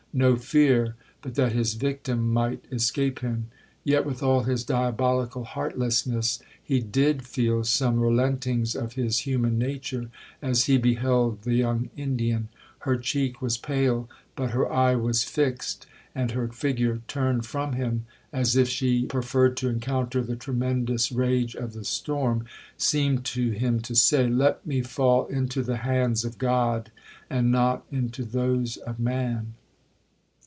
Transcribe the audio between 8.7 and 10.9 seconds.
of his human nature, as he